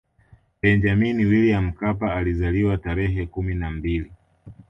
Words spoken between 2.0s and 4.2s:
alizaliwa tarehe kumi na mbili